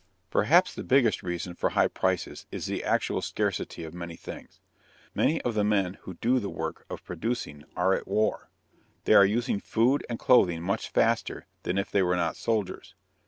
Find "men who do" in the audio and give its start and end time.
5.63-6.39